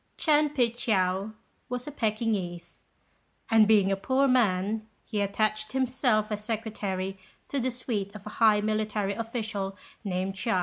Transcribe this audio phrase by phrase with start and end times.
[0.17, 1.33] Ch'ên Pi chiao
[1.69, 2.81] was a Pekingese;
[3.51, 8.29] and being a poor man he attached himself as secretary to the suite of a
[8.41, 10.59] high military official named Chia.